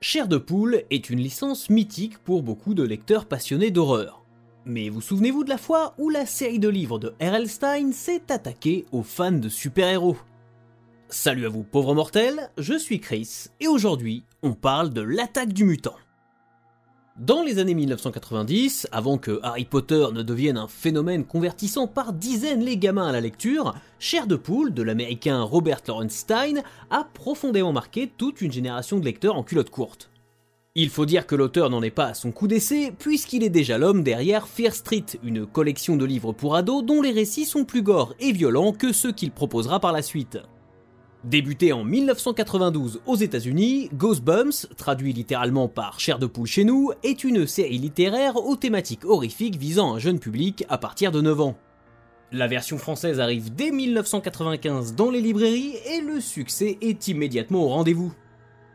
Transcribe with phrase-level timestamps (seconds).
[0.00, 4.24] Chair de poule est une licence mythique pour beaucoup de lecteurs passionnés d'horreur.
[4.64, 7.48] Mais vous souvenez-vous de la fois où la série de livres de R.L.
[7.48, 10.16] Stein s'est attaquée aux fans de super-héros?
[11.08, 15.64] Salut à vous pauvres mortels, je suis Chris, et aujourd'hui on parle de l'attaque du
[15.64, 15.96] mutant.
[17.18, 22.62] Dans les années 1990, avant que Harry Potter ne devienne un phénomène convertissant par dizaines
[22.62, 27.72] les gamins à la lecture, Cher de Poule, de l'américain Robert Lawrence Stein, a profondément
[27.72, 30.10] marqué toute une génération de lecteurs en culotte courte.
[30.76, 33.78] Il faut dire que l'auteur n'en est pas à son coup d'essai, puisqu'il est déjà
[33.78, 37.82] l'homme derrière Fear Street, une collection de livres pour ados dont les récits sont plus
[37.82, 40.38] gore et violents que ceux qu'il proposera par la suite.
[41.24, 47.24] Débuté en 1992 aux États-Unis, Ghostbumps, traduit littéralement par Chair de poule chez nous, est
[47.24, 51.58] une série littéraire aux thématiques horrifiques visant un jeune public à partir de 9 ans.
[52.30, 57.68] La version française arrive dès 1995 dans les librairies et le succès est immédiatement au
[57.68, 58.12] rendez-vous.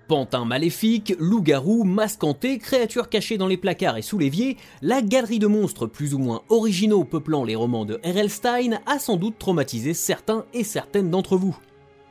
[0.09, 5.39] Pantins maléfiques, loups-garous, masques hantés, créatures cachées dans les placards et sous l'évier, la galerie
[5.39, 8.29] de monstres plus ou moins originaux peuplant les romans de R.L.
[8.29, 11.57] Stein a sans doute traumatisé certains et certaines d'entre vous.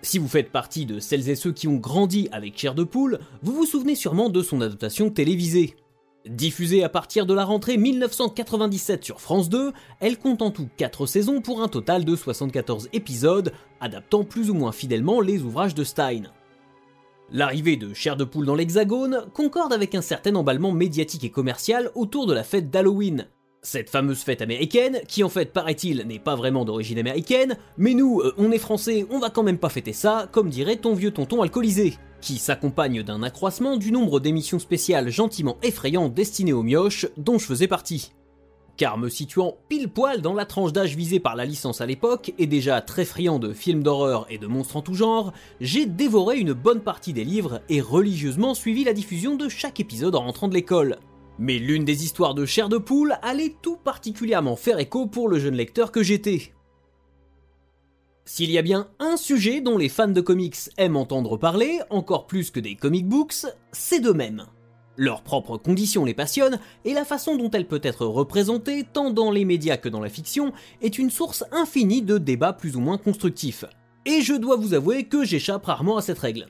[0.05, 3.21] Si vous faites partie de celles et ceux qui ont grandi avec Chair de Poule,
[3.43, 5.77] vous vous souvenez sûrement de son adaptation télévisée.
[6.27, 11.07] Diffusée à partir de la rentrée 1997 sur France 2, elle compte en tout 4
[11.07, 15.85] saisons pour un total de 74 épisodes, adaptant plus ou moins fidèlement les ouvrages de
[15.85, 16.23] Stein.
[17.31, 21.93] L'arrivée de Chair de Poule dans l'Hexagone concorde avec un certain emballement médiatique et commercial
[21.95, 23.29] autour de la fête d'Halloween,
[23.63, 28.21] cette fameuse fête américaine, qui en fait paraît-il n'est pas vraiment d'origine américaine, mais nous,
[28.21, 31.13] euh, on est français, on va quand même pas fêter ça, comme dirait ton vieux
[31.13, 37.07] tonton alcoolisé, qui s'accompagne d'un accroissement du nombre d'émissions spéciales gentiment effrayantes destinées aux mioches,
[37.17, 38.13] dont je faisais partie.
[38.77, 42.33] Car me situant pile poil dans la tranche d'âge visée par la licence à l'époque,
[42.39, 46.39] et déjà très friand de films d'horreur et de monstres en tout genre, j'ai dévoré
[46.39, 50.49] une bonne partie des livres et religieusement suivi la diffusion de chaque épisode en rentrant
[50.49, 50.99] de l'école.
[51.43, 55.41] Mais l'une des histoires de chair de poule allait tout particulièrement faire écho pour le
[55.41, 56.53] jeune lecteur que j'étais.
[58.25, 62.29] S'il y a bien un sujet dont les fans de comics aiment entendre parler, encore
[62.29, 64.45] plus que des comic books, c'est d'eux-mêmes.
[64.97, 69.33] Leurs propres conditions les passionnent, et la façon dont elle peut être représentée, tant dans
[69.33, 72.99] les médias que dans la fiction, est une source infinie de débats plus ou moins
[72.99, 73.65] constructifs.
[74.07, 76.47] Et je dois vous avouer que j'échappe rarement à cette règle.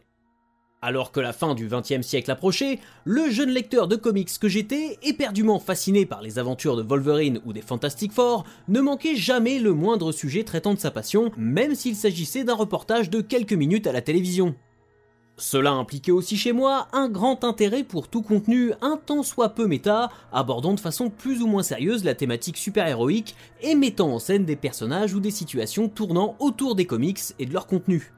[0.85, 4.99] Alors que la fin du XXe siècle approchait, le jeune lecteur de comics que j'étais,
[5.05, 9.75] éperdument fasciné par les aventures de Wolverine ou des Fantastic Four, ne manquait jamais le
[9.75, 13.93] moindre sujet traitant de sa passion, même s'il s'agissait d'un reportage de quelques minutes à
[13.93, 14.57] la télévision.
[15.37, 19.69] Cela impliquait aussi chez moi un grand intérêt pour tout contenu un tant soit peu
[19.69, 24.45] méta, abordant de façon plus ou moins sérieuse la thématique super-héroïque et mettant en scène
[24.45, 28.13] des personnages ou des situations tournant autour des comics et de leur contenu.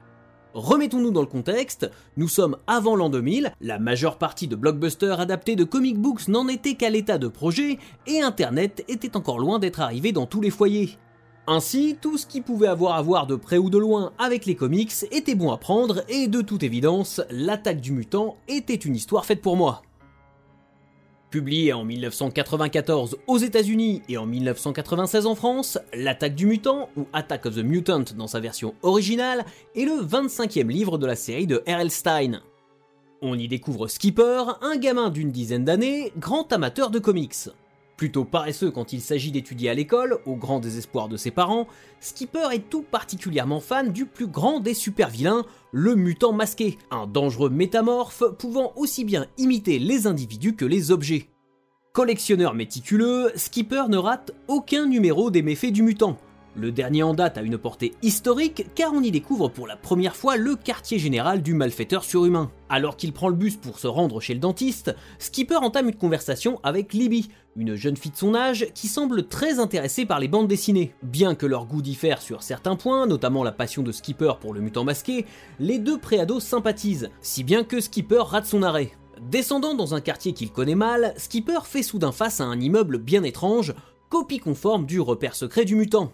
[0.55, 5.57] Remettons-nous dans le contexte, nous sommes avant l'an 2000, la majeure partie de blockbusters adaptés
[5.57, 7.77] de comic books n'en était qu'à l'état de projet,
[8.07, 10.97] et Internet était encore loin d'être arrivé dans tous les foyers.
[11.45, 14.55] Ainsi, tout ce qui pouvait avoir à voir de près ou de loin avec les
[14.55, 19.25] comics était bon à prendre, et de toute évidence, l'attaque du mutant était une histoire
[19.25, 19.81] faite pour moi.
[21.35, 27.45] Publié en 1994 aux États-Unis et en 1996 en France, L'attaque du mutant, ou Attack
[27.45, 29.43] of the Mutant dans sa version originale,
[29.75, 31.91] est le 25e livre de la série de R.L.
[31.91, 32.41] Stein.
[33.21, 37.49] On y découvre Skipper, un gamin d'une dizaine d'années, grand amateur de comics.
[37.97, 41.67] Plutôt paresseux quand il s'agit d'étudier à l'école, au grand désespoir de ses parents,
[42.01, 47.49] Skipper est tout particulièrement fan du plus grand des super-vilains, le mutant masqué, un dangereux
[47.49, 51.29] métamorphe pouvant aussi bien imiter les individus que les objets.
[51.93, 56.17] Collectionneur méticuleux, Skipper ne rate aucun numéro des méfaits du mutant.
[56.57, 60.15] Le dernier en date a une portée historique car on y découvre pour la première
[60.15, 62.49] fois le quartier général du malfaiteur surhumain.
[62.69, 66.61] Alors qu'il prend le bus pour se rendre chez le dentiste, Skipper entame une conversation
[66.63, 67.27] avec Libby,
[67.57, 70.93] une jeune fille de son âge qui semble très intéressée par les bandes dessinées.
[71.03, 74.61] Bien que leur goût diffère sur certains points, notamment la passion de Skipper pour le
[74.61, 75.25] mutant masqué,
[75.59, 78.91] les deux préados sympathisent, si bien que Skipper rate son arrêt.
[79.29, 83.23] Descendant dans un quartier qu'il connaît mal, Skipper fait soudain face à un immeuble bien
[83.23, 83.73] étrange,
[84.09, 86.13] copie conforme du repère secret du mutant.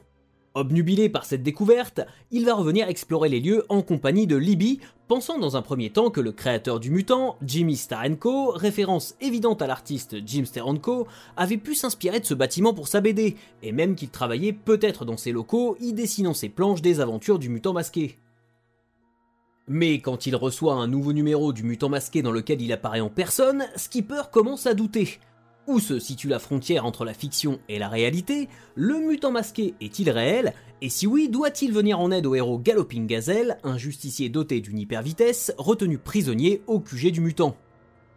[0.53, 5.39] Obnubilé par cette découverte, il va revenir explorer les lieux en compagnie de Libby, pensant
[5.39, 10.17] dans un premier temps que le créateur du mutant, Jimmy Starenko, référence évidente à l'artiste
[10.25, 11.07] Jim Steranko,
[11.37, 15.15] avait pu s'inspirer de ce bâtiment pour sa BD, et même qu'il travaillait peut-être dans
[15.15, 18.17] ses locaux, y dessinant ses planches des aventures du mutant masqué.
[19.69, 23.09] Mais quand il reçoit un nouveau numéro du mutant masqué dans lequel il apparaît en
[23.09, 25.19] personne, Skipper commence à douter.
[25.67, 28.49] Où se situe la frontière entre la fiction et la réalité?
[28.73, 30.53] Le mutant masqué est-il réel?
[30.81, 34.79] Et si oui, doit-il venir en aide au héros Galloping Gazelle, un justicier doté d'une
[34.79, 37.55] hyper vitesse, retenu prisonnier au QG du mutant?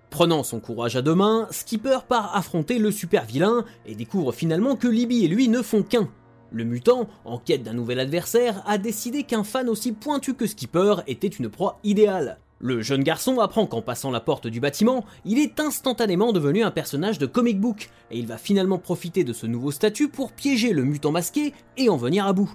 [0.09, 4.75] Prenant son courage à deux mains, Skipper part affronter le super vilain et découvre finalement
[4.75, 6.09] que Libby et lui ne font qu'un.
[6.51, 10.97] Le mutant, en quête d'un nouvel adversaire, a décidé qu'un fan aussi pointu que Skipper
[11.07, 12.39] était une proie idéale.
[12.65, 16.71] Le jeune garçon apprend qu'en passant la porte du bâtiment, il est instantanément devenu un
[16.71, 20.73] personnage de comic book, et il va finalement profiter de ce nouveau statut pour piéger
[20.73, 22.51] le mutant masqué et en venir à bout.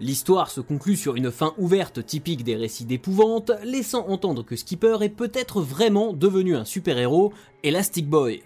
[0.00, 4.96] L'histoire se conclut sur une fin ouverte typique des récits d'épouvante, laissant entendre que Skipper
[5.02, 7.32] est peut-être vraiment devenu un super-héros,
[7.62, 8.42] Elastic Boy.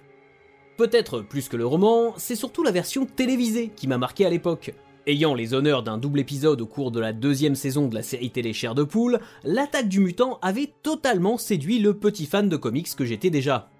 [0.76, 4.74] Peut-être plus que le roman, c'est surtout la version télévisée qui m'a marqué à l'époque.
[5.08, 8.30] Ayant les honneurs d'un double épisode au cours de la deuxième saison de la série
[8.30, 13.04] télé de Poule, l'attaque du mutant avait totalement séduit le petit fan de comics que
[13.04, 13.70] j'étais déjà.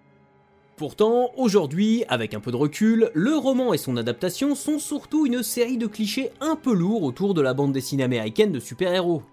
[0.76, 5.42] Pourtant, aujourd'hui, avec un peu de recul, le roman et son adaptation sont surtout une
[5.42, 9.24] série de clichés un peu lourds autour de la bande dessinée américaine de super-héros.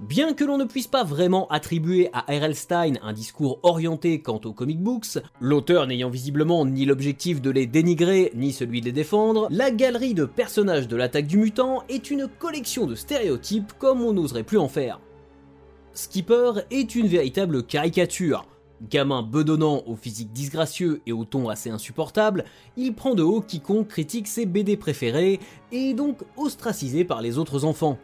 [0.00, 2.56] Bien que l'on ne puisse pas vraiment attribuer à R.L.
[2.56, 7.66] Stein un discours orienté quant aux comic books, l'auteur n'ayant visiblement ni l'objectif de les
[7.66, 12.10] dénigrer ni celui de les défendre, la galerie de personnages de l'attaque du mutant est
[12.10, 15.00] une collection de stéréotypes comme on n'oserait plus en faire.
[15.92, 18.46] Skipper est une véritable caricature,
[18.88, 22.46] Gamin bedonnant au physique disgracieux et au ton assez insupportable,
[22.78, 25.40] il prend de haut quiconque critique ses BD préférés
[25.72, 27.98] et est donc ostracisé par les autres enfants.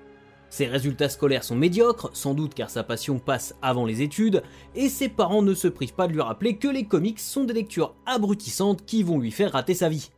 [0.57, 4.43] Ses résultats scolaires sont médiocres, sans doute car sa passion passe avant les études,
[4.75, 7.53] et ses parents ne se privent pas de lui rappeler que les comics sont des
[7.53, 10.09] lectures abrutissantes qui vont lui faire rater sa vie.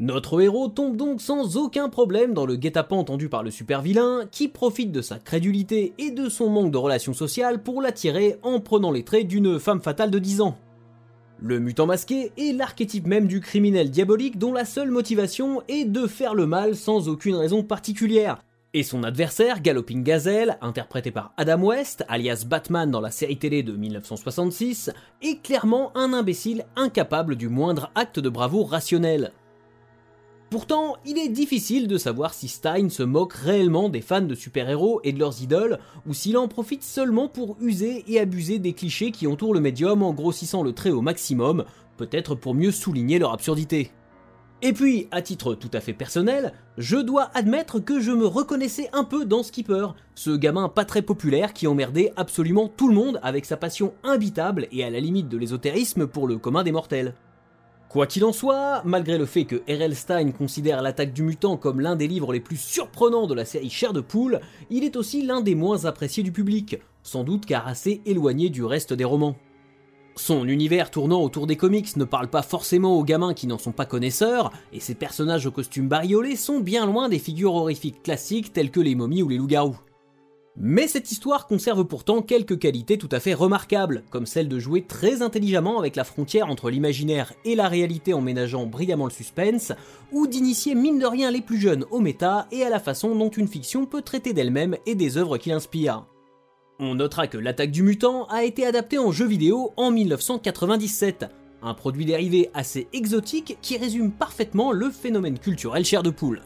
[0.00, 4.26] Notre héros tombe donc sans aucun problème dans le guet-apens tendu par le super vilain,
[4.32, 8.58] qui profite de sa crédulité et de son manque de relations sociales pour l'attirer en
[8.58, 10.58] prenant les traits d'une femme fatale de 10 ans.
[11.38, 16.08] Le mutant masqué est l'archétype même du criminel diabolique dont la seule motivation est de
[16.08, 18.42] faire le mal sans aucune raison particulière.
[18.72, 23.64] Et son adversaire, Galloping Gazelle, interprété par Adam West, alias Batman dans la série télé
[23.64, 29.32] de 1966, est clairement un imbécile incapable du moindre acte de bravoure rationnel.
[30.50, 35.00] Pourtant, il est difficile de savoir si Stein se moque réellement des fans de super-héros
[35.02, 39.10] et de leurs idoles, ou s'il en profite seulement pour user et abuser des clichés
[39.10, 41.64] qui entourent le médium en grossissant le trait au maximum,
[41.96, 43.90] peut-être pour mieux souligner leur absurdité.
[44.62, 48.90] Et puis, à titre tout à fait personnel, je dois admettre que je me reconnaissais
[48.92, 53.20] un peu dans Skipper, ce gamin pas très populaire qui emmerdait absolument tout le monde
[53.22, 57.14] avec sa passion imbitable et à la limite de l'ésotérisme pour le commun des mortels.
[57.88, 59.96] Quoi qu'il en soit, malgré le fait que R.L.
[59.96, 63.70] Stein considère l'attaque du mutant comme l'un des livres les plus surprenants de la série
[63.70, 67.66] Chair de Poule, il est aussi l'un des moins appréciés du public, sans doute car
[67.66, 69.36] assez éloigné du reste des romans.
[70.16, 73.72] Son univers tournant autour des comics ne parle pas forcément aux gamins qui n'en sont
[73.72, 78.52] pas connaisseurs, et ses personnages aux costumes bariolés sont bien loin des figures horrifiques classiques
[78.52, 79.78] telles que les momies ou les loups-garous.
[80.56, 84.82] Mais cette histoire conserve pourtant quelques qualités tout à fait remarquables, comme celle de jouer
[84.82, 89.72] très intelligemment avec la frontière entre l'imaginaire et la réalité en ménageant brillamment le suspense,
[90.12, 93.30] ou d'initier mine de rien les plus jeunes au méta et à la façon dont
[93.30, 96.04] une fiction peut traiter d'elle-même et des œuvres qui l'inspirent.
[96.82, 101.26] On notera que l'attaque du mutant a été adaptée en jeu vidéo en 1997,
[101.62, 106.40] un produit dérivé assez exotique qui résume parfaitement le phénomène culturel chair de poule.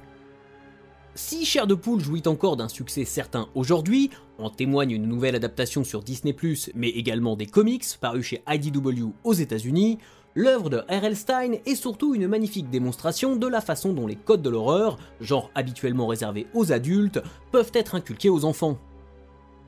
[1.14, 4.10] Si Cher de Poule jouit encore d'un succès certain aujourd'hui,
[4.40, 6.34] en témoigne une nouvelle adaptation sur Disney+,
[6.74, 9.98] mais également des comics parus chez IDW aux États-Unis,
[10.34, 11.14] l'œuvre de R.L.
[11.16, 15.52] Stein est surtout une magnifique démonstration de la façon dont les codes de l'horreur, genre
[15.54, 18.80] habituellement réservés aux adultes, peuvent être inculqués aux enfants.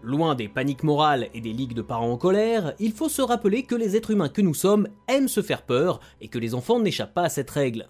[0.03, 3.65] Loin des paniques morales et des ligues de parents en colère, il faut se rappeler
[3.65, 6.79] que les êtres humains que nous sommes aiment se faire peur et que les enfants
[6.79, 7.89] n'échappent pas à cette règle.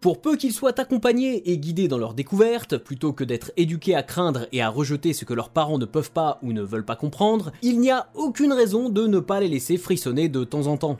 [0.00, 4.02] Pour peu qu'ils soient accompagnés et guidés dans leur découverte, plutôt que d'être éduqués à
[4.02, 6.96] craindre et à rejeter ce que leurs parents ne peuvent pas ou ne veulent pas
[6.96, 10.76] comprendre, il n'y a aucune raison de ne pas les laisser frissonner de temps en
[10.76, 10.98] temps.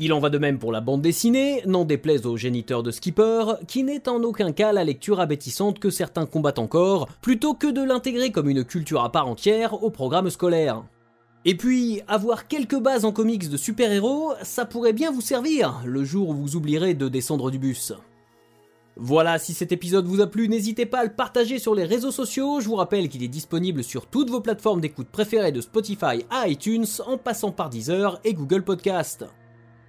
[0.00, 3.54] Il en va de même pour la bande dessinée, n'en déplaise aux géniteurs de Skipper,
[3.66, 7.82] qui n'est en aucun cas la lecture abétissante que certains combattent encore, plutôt que de
[7.82, 10.84] l'intégrer comme une culture à part entière au programme scolaire.
[11.44, 16.04] Et puis, avoir quelques bases en comics de super-héros, ça pourrait bien vous servir le
[16.04, 17.92] jour où vous oublierez de descendre du bus.
[18.96, 22.12] Voilà, si cet épisode vous a plu, n'hésitez pas à le partager sur les réseaux
[22.12, 22.60] sociaux.
[22.60, 26.46] Je vous rappelle qu'il est disponible sur toutes vos plateformes d'écoute préférées de Spotify à
[26.46, 29.24] iTunes, en passant par Deezer et Google Podcast.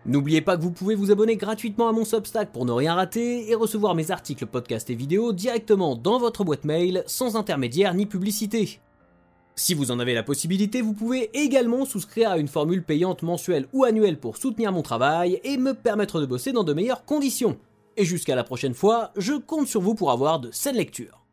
[0.05, 3.49] N'oubliez pas que vous pouvez vous abonner gratuitement à mon Substack pour ne rien rater
[3.49, 8.05] et recevoir mes articles, podcasts et vidéos directement dans votre boîte mail, sans intermédiaire ni
[8.05, 8.79] publicité.
[9.55, 13.67] Si vous en avez la possibilité, vous pouvez également souscrire à une formule payante mensuelle
[13.73, 17.57] ou annuelle pour soutenir mon travail et me permettre de bosser dans de meilleures conditions.
[17.97, 21.25] Et jusqu'à la prochaine fois, je compte sur vous pour avoir de saines lectures.